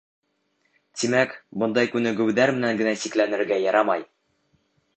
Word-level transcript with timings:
Тимәк, 1.01 1.35
бындай 1.63 1.91
күнегеүҙәр 1.97 2.55
менән 2.57 2.79
генә 2.81 2.97
сикләнергә 3.05 3.61
ярамай. 3.69 4.05